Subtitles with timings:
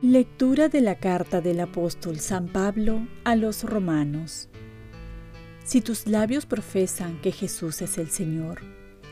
[0.00, 4.48] Lectura de la carta del apóstol San Pablo a los romanos.
[5.64, 8.60] Si tus labios profesan que Jesús es el Señor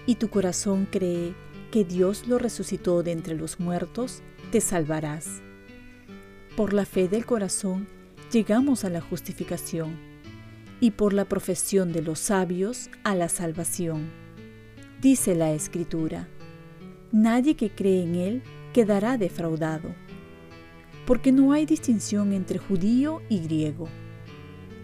[0.07, 1.35] y tu corazón cree
[1.73, 4.23] que Dios lo resucitó de entre los muertos,
[4.53, 5.43] te salvarás.
[6.57, 7.87] Por la fe del corazón
[8.33, 9.99] llegamos a la justificación
[10.81, 14.11] y por la profesión de los sabios a la salvación.
[15.03, 16.29] Dice la Escritura,
[17.13, 18.43] nadie que cree en Él
[18.73, 19.95] quedará defraudado
[21.07, 23.87] porque no hay distinción entre judío y griego,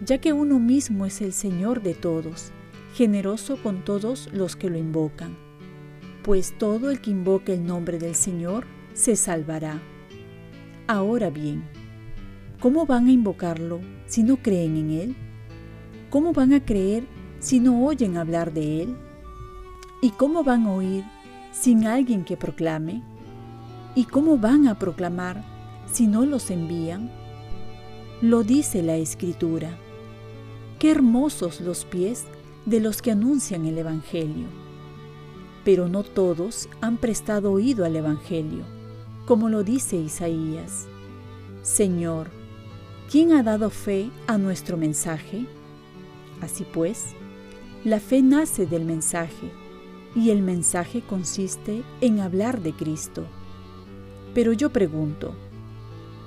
[0.05, 2.51] ya que uno mismo es el Señor de todos,
[2.93, 5.35] generoso con todos los que lo invocan.
[6.23, 9.81] Pues todo el que invoque el nombre del Señor se salvará.
[10.87, 11.63] Ahora bien,
[12.59, 15.15] ¿cómo van a invocarlo si no creen en Él?
[16.09, 17.05] ¿Cómo van a creer
[17.39, 18.97] si no oyen hablar de Él?
[20.01, 21.05] ¿Y cómo van a oír
[21.53, 23.01] sin alguien que proclame?
[23.95, 25.45] ¿Y cómo van a proclamar
[25.89, 27.09] si no los envían?
[28.21, 29.77] Lo dice la Escritura.
[30.79, 32.25] Qué hermosos los pies
[32.65, 34.47] de los que anuncian el Evangelio.
[35.63, 38.65] Pero no todos han prestado oído al Evangelio,
[39.25, 40.87] como lo dice Isaías.
[41.61, 42.29] Señor,
[43.09, 45.45] ¿quién ha dado fe a nuestro mensaje?
[46.41, 47.13] Así pues,
[47.83, 49.51] la fe nace del mensaje,
[50.15, 53.25] y el mensaje consiste en hablar de Cristo.
[54.33, 55.33] Pero yo pregunto,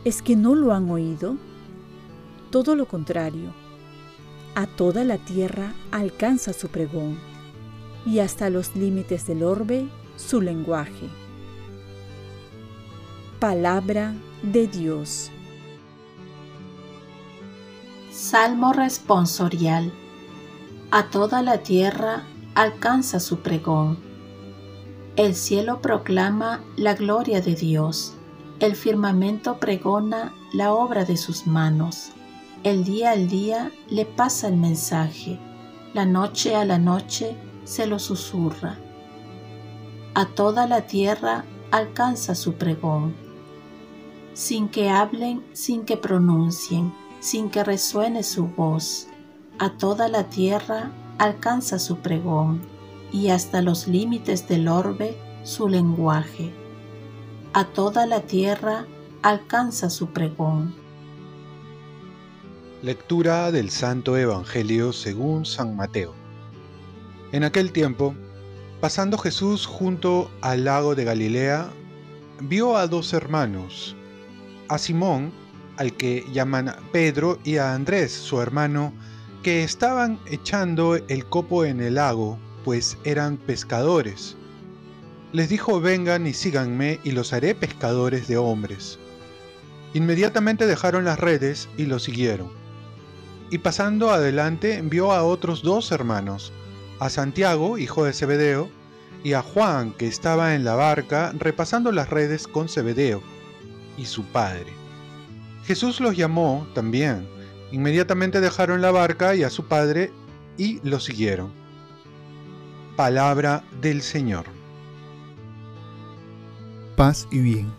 [0.07, 1.37] ¿Es que no lo han oído?
[2.53, 3.53] Todo lo contrario.
[4.55, 7.19] A toda la tierra alcanza su pregón
[8.07, 11.09] y hasta los límites del orbe su lenguaje.
[13.39, 15.31] Palabra de Dios.
[18.11, 19.93] Salmo responsorial.
[20.91, 22.23] A toda la tierra
[22.55, 23.99] alcanza su pregón.
[25.17, 28.17] El cielo proclama la gloria de Dios
[28.59, 32.13] el firmamento pregona la obra de sus manos.
[32.63, 35.39] El día al día le pasa el mensaje.
[35.93, 38.79] La noche a la noche se lo susurra.
[40.15, 43.26] A toda la tierra alcanza su pregón.
[44.37, 49.09] Sin que hablen, sin que pronuncien, sin que resuene su voz.
[49.59, 52.61] A toda la tierra alcanza su pregón
[53.13, 56.53] y hasta los límites del orbe su lenguaje
[57.57, 58.87] a toda la tierra
[59.23, 60.75] alcanza su pregón.
[62.83, 66.13] Lectura del Santo Evangelio según San Mateo.
[67.33, 68.15] En aquel tiempo,
[68.83, 71.71] pasando Jesús junto al lago de Galilea,
[72.43, 73.97] vio a dos hermanos,
[74.69, 75.33] a Simón,
[75.77, 78.93] al que llaman Pedro, y a Andrés, su hermano,
[79.43, 84.37] que estaban echando el copo en el lago, pues eran pescadores
[85.37, 88.99] les dijo, vengan y síganme y los haré pescadores de hombres.
[89.93, 92.49] Inmediatamente dejaron las redes y lo siguieron.
[93.51, 96.55] Y pasando adelante envió a otros dos hermanos,
[97.01, 98.71] a Santiago, hijo de Zebedeo,
[99.23, 103.23] y a Juan, que estaba en la barca repasando las redes con Zebedeo,
[103.97, 104.73] y su padre.
[105.65, 107.29] Jesús los llamó también.
[107.73, 110.13] Inmediatamente dejaron la barca y a su padre
[110.57, 111.51] y lo siguieron.
[112.97, 114.47] Palabra del Señor
[116.97, 117.71] paz y bien.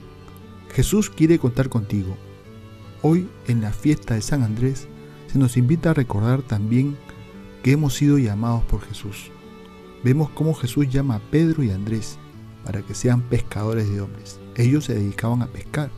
[0.72, 2.16] Jesús quiere contar contigo.
[3.02, 4.88] Hoy, en la fiesta de San Andrés,
[5.26, 6.96] se nos invita a recordar también
[7.64, 9.32] que hemos sido llamados por Jesús.
[10.04, 12.18] Vemos cómo Jesús llama a Pedro y Andrés
[12.64, 14.40] para que sean pescadores de hombres.
[14.56, 15.90] Ellos se dedicaban a pescar.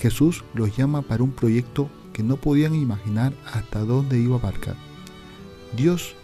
[0.00, 4.74] Jesús los llama para un proyecto que no podían imaginar hasta dónde iba a abarcar.
[5.76, 6.14] Dios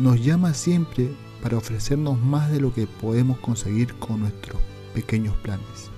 [0.00, 4.60] nos llama siempre para ofrecernos más de lo que podemos conseguir con nuestros
[4.92, 5.90] pequeños planes.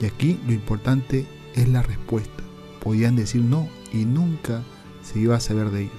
[0.00, 2.42] Y aquí lo importante es la respuesta.
[2.82, 4.64] Podían decir no y nunca
[5.02, 5.94] se iba a saber de ellos.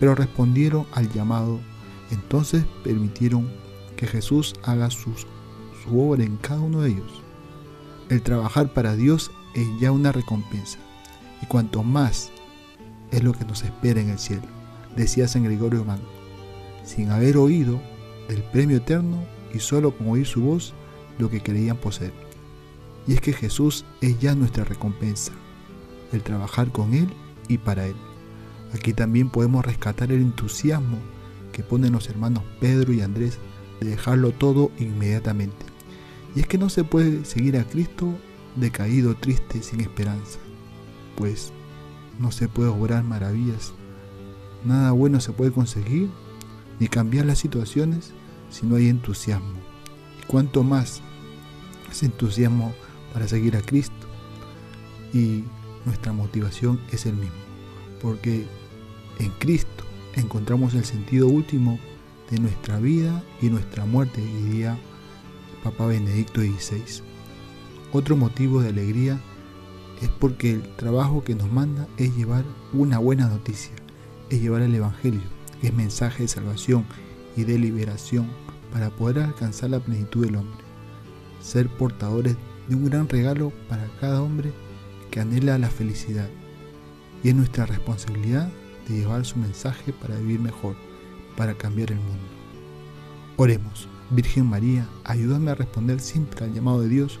[0.00, 1.60] Pero respondieron al llamado,
[2.10, 3.50] entonces permitieron
[3.96, 5.12] que Jesús haga su
[5.94, 7.22] obra en cada uno de ellos.
[8.08, 10.78] El trabajar para Dios es ya una recompensa.
[11.42, 12.30] Y cuanto más
[13.10, 14.42] es lo que nos espera en el cielo,
[14.96, 16.08] decía San Gregorio Magno.
[16.84, 17.80] Sin haber oído
[18.28, 19.22] el premio eterno
[19.52, 20.74] y solo con oír su voz,
[21.18, 22.12] lo que creían poseer.
[23.06, 25.32] Y es que Jesús es ya nuestra recompensa,
[26.12, 27.08] el trabajar con Él
[27.48, 27.96] y para Él.
[28.74, 30.98] Aquí también podemos rescatar el entusiasmo
[31.52, 33.38] que ponen los hermanos Pedro y Andrés
[33.80, 35.66] de dejarlo todo inmediatamente.
[36.34, 38.14] Y es que no se puede seguir a Cristo
[38.56, 40.38] decaído, triste, sin esperanza.
[41.16, 41.52] pues
[42.18, 43.72] no se puede obrar maravillas.
[44.64, 46.10] Nada bueno se puede conseguir
[46.78, 48.12] ni cambiar las situaciones
[48.50, 49.58] si no hay entusiasmo.
[50.20, 51.00] Y cuanto más
[51.90, 52.74] ese entusiasmo
[53.12, 54.06] para seguir a Cristo
[55.12, 55.44] y
[55.84, 57.36] nuestra motivación es el mismo,
[58.00, 58.46] porque
[59.18, 59.84] en Cristo
[60.14, 61.78] encontramos el sentido último
[62.30, 64.78] de nuestra vida y nuestra muerte, diría
[65.62, 67.11] Papa Benedicto XVI.
[67.92, 69.20] Otro motivo de alegría
[70.00, 72.42] es porque el trabajo que nos manda es llevar
[72.72, 73.72] una buena noticia,
[74.30, 75.20] es llevar el Evangelio,
[75.60, 76.86] que es mensaje de salvación
[77.36, 78.30] y de liberación
[78.72, 80.64] para poder alcanzar la plenitud del hombre,
[81.42, 82.36] ser portadores
[82.66, 84.52] de un gran regalo para cada hombre
[85.10, 86.30] que anhela la felicidad.
[87.22, 88.50] Y es nuestra responsabilidad
[88.88, 90.76] de llevar su mensaje para vivir mejor,
[91.36, 92.24] para cambiar el mundo.
[93.36, 97.20] Oremos, Virgen María, ayúdame a responder siempre al llamado de Dios